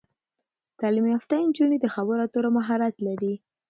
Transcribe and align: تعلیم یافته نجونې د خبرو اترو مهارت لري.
تعلیم 0.79 1.05
یافته 1.13 1.35
نجونې 1.47 1.77
د 1.81 1.85
خبرو 1.95 2.23
اترو 2.25 2.49
مهارت 2.57 2.95
لري. 3.07 3.33